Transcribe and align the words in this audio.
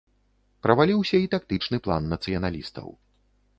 Праваліўся 0.65 1.19
і 1.25 1.29
тактычны 1.35 1.81
план 1.89 2.09
нацыяналістаў. 2.17 2.87